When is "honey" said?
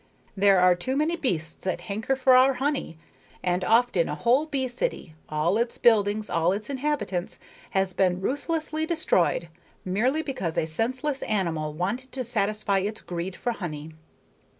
2.53-2.97, 13.51-13.91